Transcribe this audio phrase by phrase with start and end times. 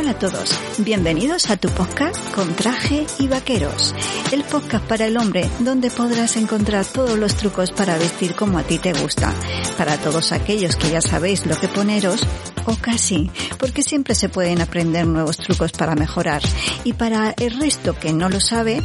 [0.00, 3.96] Hola a todos, bienvenidos a tu podcast con traje y vaqueros,
[4.30, 8.62] el podcast para el hombre donde podrás encontrar todos los trucos para vestir como a
[8.62, 9.34] ti te gusta,
[9.76, 12.24] para todos aquellos que ya sabéis lo que poneros
[12.66, 13.28] o casi,
[13.58, 16.42] porque siempre se pueden aprender nuevos trucos para mejorar.
[16.84, 18.80] Y para el resto que no lo sabe,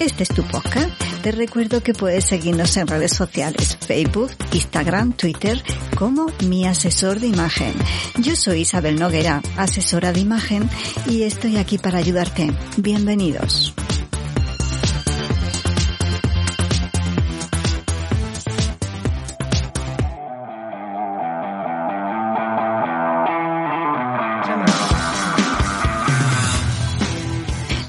[0.00, 1.15] este es tu podcast.
[1.26, 5.60] Te recuerdo que puedes seguirnos en redes sociales, Facebook, Instagram, Twitter,
[5.98, 7.74] como mi asesor de imagen.
[8.20, 10.70] Yo soy Isabel Noguera, asesora de imagen,
[11.08, 12.52] y estoy aquí para ayudarte.
[12.76, 13.74] Bienvenidos.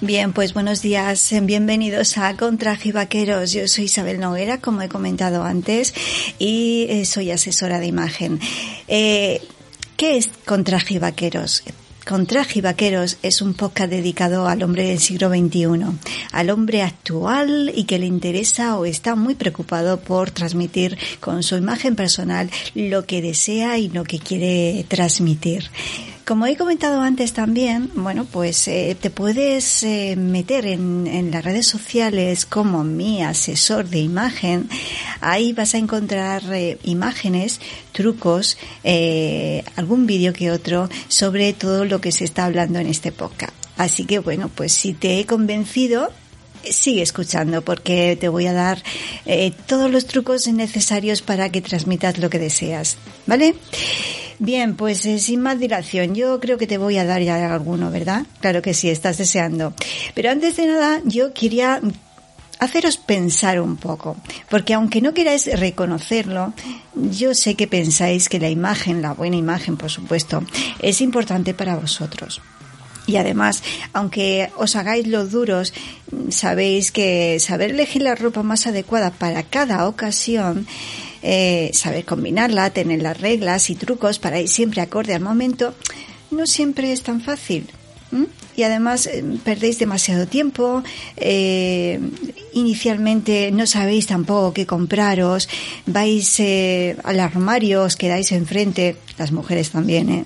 [0.07, 3.51] Bien, pues buenos días, bienvenidos a Contraje Vaqueros.
[3.51, 5.93] Yo soy Isabel Noguera, como he comentado antes,
[6.39, 8.39] y eh, soy asesora de imagen.
[8.87, 9.41] Eh,
[9.97, 11.61] ¿Qué es Contraje Vaqueros?
[12.07, 15.99] Contraje Vaqueros es un podcast dedicado al hombre del siglo XXI,
[16.31, 21.57] al hombre actual y que le interesa o está muy preocupado por transmitir con su
[21.57, 25.69] imagen personal lo que desea y lo que quiere transmitir.
[26.27, 31.67] Como he comentado antes también, bueno, pues eh, te puedes eh, meter en, las redes
[31.67, 34.67] sociales como mi asesor de imagen.
[35.21, 37.61] Ahí vas a encontrar eh, imágenes,
[37.93, 38.57] trucos,
[39.77, 43.53] algún vídeo que otro sobre todo lo que se está hablando en este podcast.
[43.77, 46.11] Así que bueno, pues si te he convencido,
[46.69, 48.83] sigue escuchando porque te voy a dar
[49.65, 53.55] todos los trucos necesarios para que transmitas lo que deseas, ¿vale?
[54.39, 57.89] Bien, pues eh, sin más dilación, yo creo que te voy a dar ya alguno,
[57.89, 58.25] ¿verdad?
[58.39, 59.73] Claro que sí, estás deseando.
[60.13, 61.81] Pero antes de nada, yo quería
[62.59, 64.15] haceros pensar un poco,
[64.49, 66.53] porque aunque no queráis reconocerlo,
[66.95, 70.43] yo sé que pensáis que la imagen, la buena imagen, por supuesto,
[70.79, 72.41] es importante para vosotros.
[73.07, 73.63] Y además,
[73.93, 75.73] aunque os hagáis los duros,
[76.29, 80.67] sabéis que saber elegir la ropa más adecuada para cada ocasión
[81.21, 85.73] eh, saber combinarla, tener las reglas y trucos para ir siempre acorde al momento,
[86.31, 87.67] no siempre es tan fácil.
[88.55, 90.83] Y además eh, perdéis demasiado tiempo,
[91.15, 91.99] eh,
[92.53, 95.47] inicialmente no sabéis tampoco qué compraros,
[95.85, 100.25] vais eh, al armario, os quedáis enfrente, las mujeres también, ¿eh?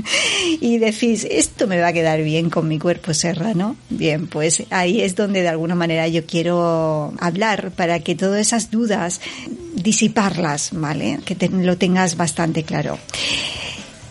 [0.60, 3.76] y decís, esto me va a quedar bien con mi cuerpo serrano.
[3.90, 8.70] Bien, pues ahí es donde de alguna manera yo quiero hablar para que todas esas
[8.70, 9.20] dudas
[9.86, 11.20] disiparlas, ¿vale?
[11.24, 12.98] Que lo tengas bastante claro.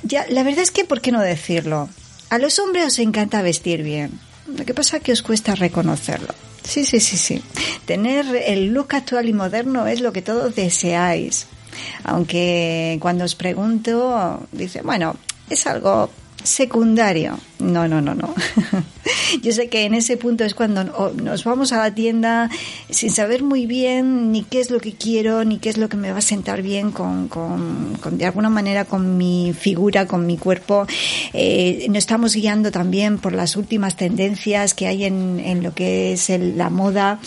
[0.03, 1.89] Ya, la verdad es que, ¿por qué no decirlo?
[2.29, 4.17] A los hombres os encanta vestir bien.
[4.47, 6.33] Lo que pasa es que os cuesta reconocerlo.
[6.63, 7.43] Sí, sí, sí, sí.
[7.85, 11.47] Tener el look actual y moderno es lo que todos deseáis.
[12.05, 15.17] Aunque cuando os pregunto, dice, bueno,
[15.49, 16.09] es algo
[16.45, 17.39] secundario.
[17.59, 18.33] No, no, no, no.
[19.41, 20.83] Yo sé que en ese punto es cuando
[21.13, 22.49] nos vamos a la tienda
[22.89, 25.97] sin saber muy bien ni qué es lo que quiero, ni qué es lo que
[25.97, 30.37] me va a sentar bien con, con, de alguna manera con mi figura, con mi
[30.37, 30.87] cuerpo.
[31.33, 36.13] Eh, nos estamos guiando también por las últimas tendencias que hay en, en lo que
[36.13, 37.19] es la moda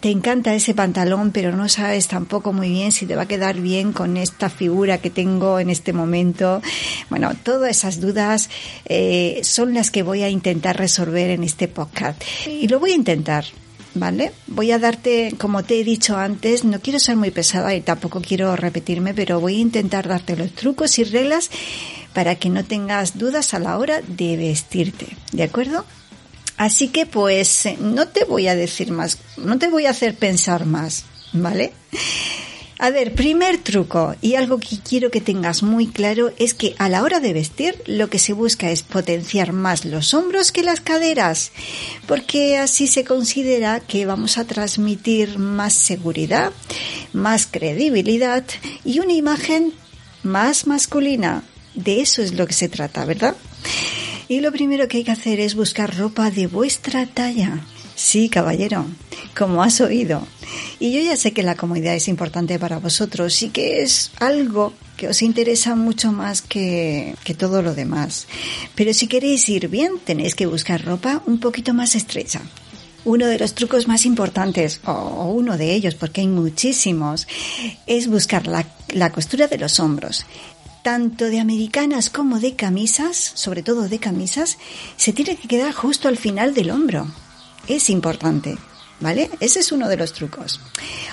[0.00, 3.60] te encanta ese pantalón, pero no sabes tampoco muy bien si te va a quedar
[3.60, 6.62] bien con esta figura que tengo en este momento.
[7.10, 8.50] Bueno, todas esas dudas
[8.84, 12.22] eh, son las que voy a intentar resolver en este podcast.
[12.46, 13.44] Y lo voy a intentar.
[13.94, 14.32] ¿Vale?
[14.46, 18.20] Voy a darte, como te he dicho antes, no quiero ser muy pesada y tampoco
[18.20, 21.50] quiero repetirme, pero voy a intentar darte los trucos y reglas
[22.12, 25.16] para que no tengas dudas a la hora de vestirte.
[25.32, 25.84] ¿De acuerdo?
[26.58, 30.16] Así que pues eh, no te voy a decir más, no te voy a hacer
[30.16, 31.72] pensar más, ¿vale?
[32.80, 36.88] A ver, primer truco y algo que quiero que tengas muy claro es que a
[36.88, 40.80] la hora de vestir lo que se busca es potenciar más los hombros que las
[40.80, 41.50] caderas,
[42.06, 46.52] porque así se considera que vamos a transmitir más seguridad,
[47.12, 48.44] más credibilidad
[48.84, 49.72] y una imagen
[50.22, 51.42] más masculina.
[51.74, 53.34] De eso es lo que se trata, ¿verdad?
[54.28, 57.64] Y lo primero que hay que hacer es buscar ropa de vuestra talla.
[57.94, 58.84] Sí, caballero,
[59.36, 60.26] como has oído.
[60.78, 64.74] Y yo ya sé que la comodidad es importante para vosotros y que es algo
[64.96, 68.28] que os interesa mucho más que, que todo lo demás.
[68.74, 72.42] Pero si queréis ir bien, tenéis que buscar ropa un poquito más estrecha.
[73.04, 77.26] Uno de los trucos más importantes, o uno de ellos, porque hay muchísimos,
[77.86, 80.26] es buscar la, la costura de los hombros
[80.82, 84.58] tanto de americanas como de camisas, sobre todo de camisas,
[84.96, 87.06] se tiene que quedar justo al final del hombro.
[87.66, 88.56] Es importante.
[89.00, 89.30] ¿Vale?
[89.38, 90.60] Ese es uno de los trucos.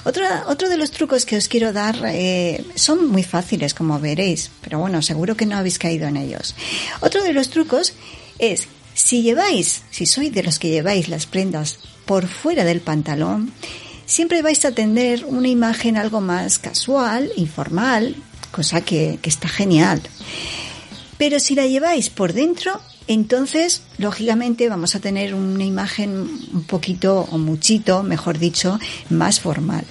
[0.05, 4.49] Otro, otro de los trucos que os quiero dar eh, son muy fáciles, como veréis,
[4.61, 6.55] pero bueno, seguro que no habéis caído en ellos.
[7.01, 7.93] Otro de los trucos
[8.39, 13.51] es si lleváis, si sois de los que lleváis las prendas por fuera del pantalón,
[14.05, 18.15] siempre vais a tener una imagen algo más casual, informal,
[18.55, 20.01] cosa que, está genial.
[21.17, 26.11] Pero si la lleváis por dentro, entonces, lógicamente, vamos a tener una imagen
[26.53, 28.79] un poquito o muchito, mejor dicho,
[29.09, 29.83] más formal.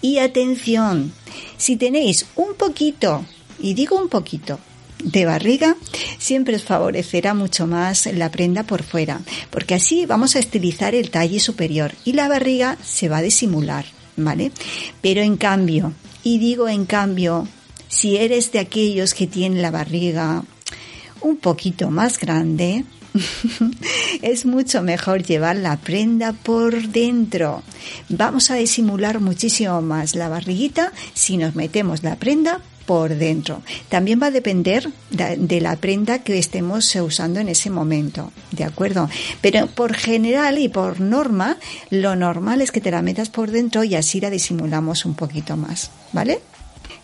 [0.00, 1.12] Y atención,
[1.58, 3.22] si tenéis un poquito,
[3.60, 4.58] y digo un poquito,
[5.04, 5.76] de barriga,
[6.18, 9.20] siempre os favorecerá mucho más la prenda por fuera,
[9.50, 13.84] porque así vamos a estilizar el talle superior y la barriga se va a disimular,
[14.16, 14.52] ¿vale?
[15.00, 17.48] Pero en cambio, y digo en cambio,
[17.90, 20.44] si eres de aquellos que tienen la barriga
[21.20, 22.84] un poquito más grande,
[24.22, 27.62] es mucho mejor llevar la prenda por dentro.
[28.08, 33.62] Vamos a disimular muchísimo más la barriguita si nos metemos la prenda por dentro.
[33.88, 39.08] También va a depender de la prenda que estemos usando en ese momento, ¿de acuerdo?
[39.40, 41.56] Pero por general y por norma,
[41.90, 45.56] lo normal es que te la metas por dentro y así la disimulamos un poquito
[45.56, 46.40] más, ¿vale?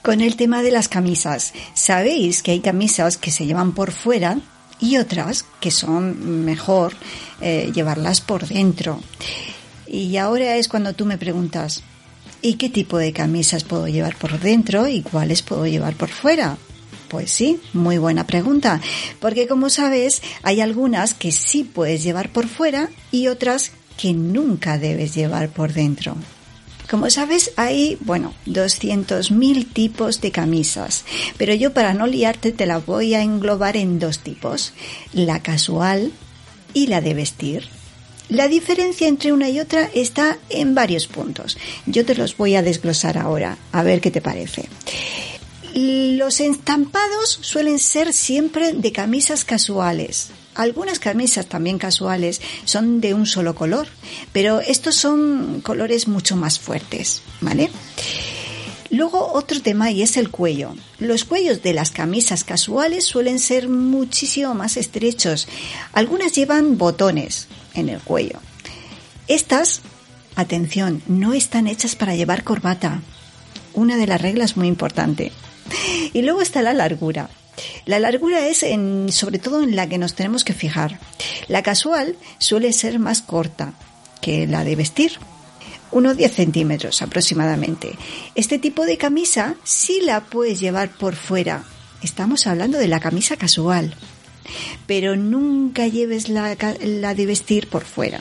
[0.07, 4.39] Con el tema de las camisas, sabéis que hay camisas que se llevan por fuera
[4.79, 6.93] y otras que son mejor
[7.41, 9.01] eh, llevarlas por dentro.
[9.85, 11.83] Y ahora es cuando tú me preguntas,
[12.41, 16.57] ¿y qué tipo de camisas puedo llevar por dentro y cuáles puedo llevar por fuera?
[17.09, 18.81] Pues sí, muy buena pregunta,
[19.19, 24.79] porque como sabes, hay algunas que sí puedes llevar por fuera y otras que nunca
[24.79, 26.17] debes llevar por dentro.
[26.89, 31.05] Como sabes, hay, bueno, 200.000 tipos de camisas,
[31.37, 34.73] pero yo para no liarte te la voy a englobar en dos tipos,
[35.13, 36.13] la casual
[36.75, 37.69] y la de vestir.
[38.29, 41.57] La diferencia entre una y otra está en varios puntos.
[41.87, 44.69] Yo te los voy a desglosar ahora, a ver qué te parece.
[45.75, 53.27] Los estampados suelen ser siempre de camisas casuales, algunas camisas también casuales son de un
[53.27, 53.87] solo color,
[54.33, 57.71] pero estos son colores mucho más fuertes, ¿vale?
[58.91, 60.75] Luego otro tema y es el cuello.
[60.99, 65.49] Los cuellos de las camisas casuales suelen ser muchísimo más estrechos.
[65.93, 68.39] Algunas llevan botones en el cuello.
[69.29, 69.83] Estas,
[70.37, 73.03] atención, no están hechas para llevar corbata.
[73.75, 75.33] Una de las reglas muy importante.
[76.13, 77.29] Y luego está la largura.
[77.85, 80.99] La largura es en, sobre todo en la que nos tenemos que fijar.
[81.49, 83.75] La casual suele ser más corta
[84.21, 85.19] que la de vestir,
[85.91, 87.97] unos 10 centímetros aproximadamente.
[88.35, 91.65] Este tipo de camisa sí la puedes llevar por fuera.
[92.03, 93.95] Estamos hablando de la camisa casual.
[94.87, 98.21] Pero nunca lleves la, la de vestir por fuera.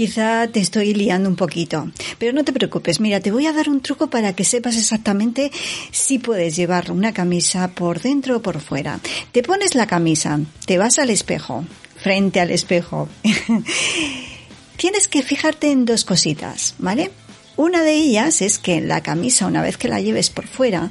[0.00, 3.00] Quizá te estoy liando un poquito, pero no te preocupes.
[3.00, 5.52] Mira, te voy a dar un truco para que sepas exactamente
[5.90, 8.98] si puedes llevar una camisa por dentro o por fuera.
[9.30, 11.66] Te pones la camisa, te vas al espejo,
[11.96, 13.10] frente al espejo.
[14.78, 17.10] Tienes que fijarte en dos cositas, ¿vale?
[17.58, 20.90] Una de ellas es que la camisa, una vez que la lleves por fuera,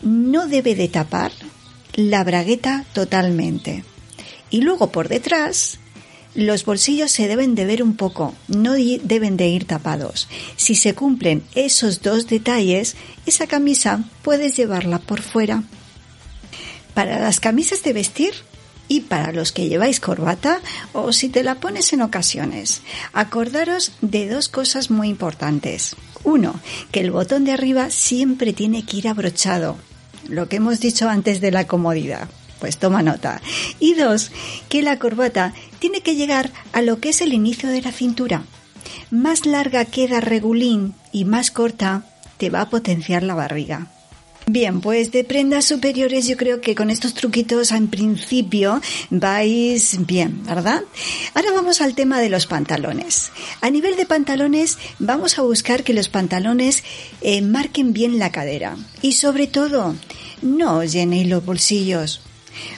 [0.00, 1.32] no debe de tapar
[1.94, 3.82] la bragueta totalmente.
[4.48, 5.80] Y luego por detrás
[6.34, 10.28] los bolsillos se deben de ver un poco, no deben de ir tapados.
[10.56, 12.96] Si se cumplen esos dos detalles,
[13.26, 15.62] esa camisa puedes llevarla por fuera.
[16.94, 18.34] Para las camisas de vestir
[18.88, 20.60] y para los que lleváis corbata
[20.92, 25.96] o si te la pones en ocasiones, acordaros de dos cosas muy importantes.
[26.24, 26.58] Uno,
[26.90, 29.76] que el botón de arriba siempre tiene que ir abrochado,
[30.28, 32.28] lo que hemos dicho antes de la comodidad.
[32.60, 33.42] Pues toma nota.
[33.78, 34.30] Y dos,
[34.70, 35.52] que la corbata
[35.84, 38.44] tiene que llegar a lo que es el inicio de la cintura.
[39.10, 42.06] Más larga queda regulín y más corta
[42.38, 43.88] te va a potenciar la barriga.
[44.46, 50.42] Bien, pues de prendas superiores yo creo que con estos truquitos en principio vais bien,
[50.46, 50.84] ¿verdad?
[51.34, 53.30] Ahora vamos al tema de los pantalones.
[53.60, 56.82] A nivel de pantalones vamos a buscar que los pantalones
[57.20, 59.94] eh, marquen bien la cadera y sobre todo
[60.40, 62.22] no os llenéis los bolsillos.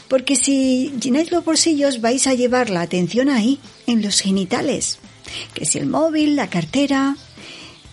[0.09, 4.99] Porque si llenáis los bolsillos vais a llevar la atención ahí, en los genitales.
[5.55, 7.17] Que si el móvil, la cartera,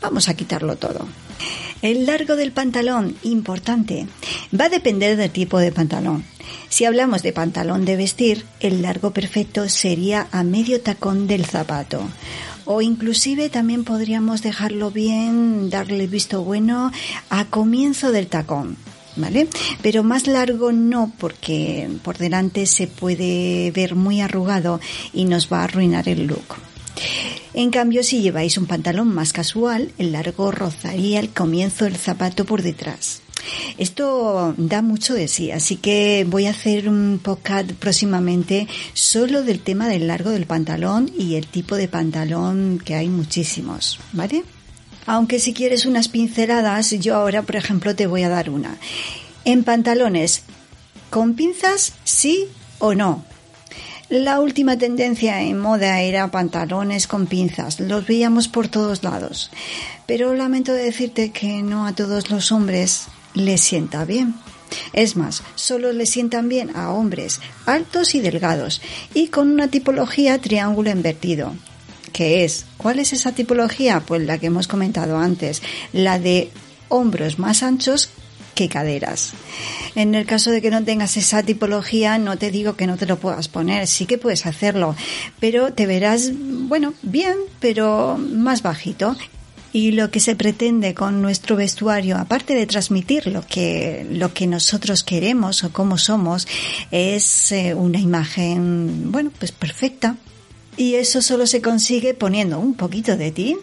[0.01, 1.07] vamos a quitarlo todo.
[1.81, 4.07] El largo del pantalón, importante,
[4.57, 6.23] va a depender del tipo de pantalón.
[6.69, 12.01] Si hablamos de pantalón de vestir, el largo perfecto sería a medio tacón del zapato.
[12.65, 16.91] O inclusive también podríamos dejarlo bien, darle visto bueno
[17.29, 18.77] a comienzo del tacón.
[19.15, 19.47] ¿Vale?
[19.81, 24.79] Pero más largo no, porque por delante se puede ver muy arrugado
[25.13, 26.55] y nos va a arruinar el look.
[27.53, 32.45] En cambio, si lleváis un pantalón más casual, el largo rozaría el comienzo del zapato
[32.45, 33.21] por detrás.
[33.77, 39.59] Esto da mucho de sí, así que voy a hacer un podcast próximamente solo del
[39.59, 44.43] tema del largo del pantalón y el tipo de pantalón que hay muchísimos, ¿vale?
[45.05, 48.77] Aunque si quieres unas pinceladas, yo ahora, por ejemplo, te voy a dar una.
[49.45, 50.43] En pantalones,
[51.09, 52.45] ¿con pinzas sí
[52.79, 53.25] o no?
[54.09, 57.79] La última tendencia en moda era pantalones con pinzas.
[57.79, 59.49] Los veíamos por todos lados.
[60.05, 64.35] Pero lamento decirte que no a todos los hombres les sienta bien.
[64.93, 68.81] Es más, solo le sientan bien a hombres altos y delgados
[69.13, 71.53] y con una tipología triángulo invertido.
[72.13, 72.65] ¿Qué es?
[72.77, 74.01] ¿Cuál es esa tipología?
[74.05, 76.51] Pues la que hemos comentado antes, la de
[76.87, 78.09] hombros más anchos
[78.53, 79.33] que caderas.
[79.95, 83.07] En el caso de que no tengas esa tipología, no te digo que no te
[83.07, 84.95] lo puedas poner, sí que puedes hacerlo,
[85.39, 89.17] pero te verás, bueno, bien, pero más bajito
[89.71, 94.45] y lo que se pretende con nuestro vestuario, aparte de transmitir lo que, lo que
[94.45, 96.47] nosotros queremos o cómo somos,
[96.91, 100.15] es eh, una imagen, bueno, pues perfecta.
[100.77, 103.57] Y eso solo se consigue poniendo un poquito de ti,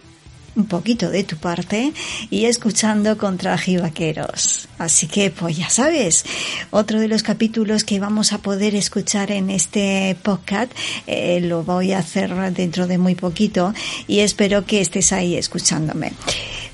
[0.56, 1.92] un poquito de tu parte
[2.30, 4.68] y escuchando contra Vaqueros.
[4.78, 6.24] Así que, pues ya sabes,
[6.70, 10.72] otro de los capítulos que vamos a poder escuchar en este podcast
[11.06, 13.74] eh, lo voy a hacer dentro de muy poquito
[14.06, 16.12] y espero que estés ahí escuchándome.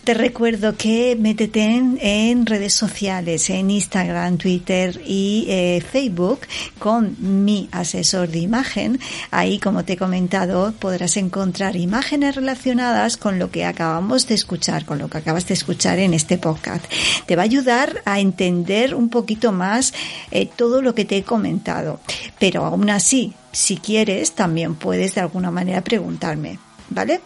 [0.06, 6.42] Te recuerdo que métete en, redes sociales, en Instagram, Twitter y eh, Facebook
[6.78, 9.00] con mi asesor de imagen.
[9.32, 14.84] Ahí, como te he comentado, podrás encontrar imágenes relacionadas con lo que acabamos de escuchar,
[14.84, 16.84] con lo que acabas de escuchar en este podcast.
[17.26, 19.92] Te va a ayudar a entender un poquito más
[20.30, 21.98] eh, todo lo que te he comentado.
[22.38, 26.60] Pero aún así, si quieres, también puedes de alguna manera preguntarme.
[26.90, 27.20] ¿Vale?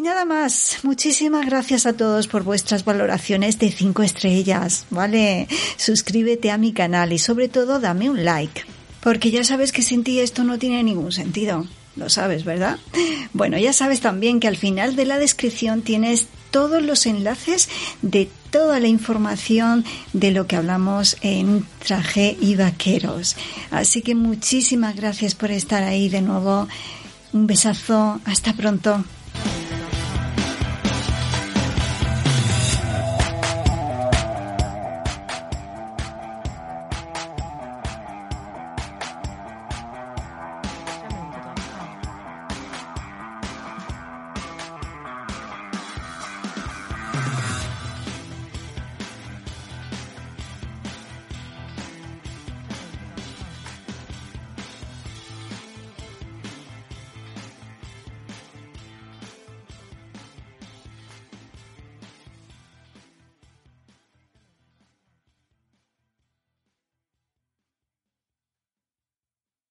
[0.00, 5.46] Y nada más, muchísimas gracias a todos por vuestras valoraciones de 5 estrellas, ¿vale?
[5.76, 8.62] Suscríbete a mi canal y sobre todo dame un like,
[9.02, 11.66] porque ya sabes que sin ti esto no tiene ningún sentido.
[11.96, 12.78] Lo sabes, ¿verdad?
[13.34, 17.68] Bueno, ya sabes también que al final de la descripción tienes todos los enlaces
[18.00, 23.36] de toda la información de lo que hablamos en Traje y Vaqueros.
[23.70, 26.68] Así que muchísimas gracias por estar ahí de nuevo.
[27.34, 28.18] Un besazo.
[28.24, 29.04] Hasta pronto.